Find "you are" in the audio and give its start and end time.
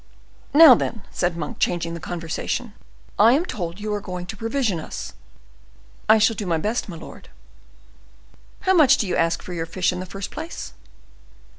3.79-4.01